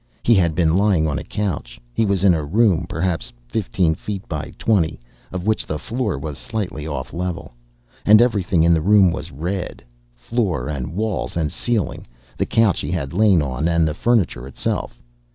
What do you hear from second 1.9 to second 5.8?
He was in a room perhaps fifteen feet by twenty, of which the